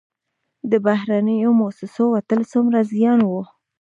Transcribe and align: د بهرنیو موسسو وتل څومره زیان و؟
د 0.71 0.73
بهرنیو 0.85 1.49
موسسو 1.59 2.03
وتل 2.13 2.41
څومره 2.51 2.79
زیان 2.91 3.19
و؟ 3.29 3.33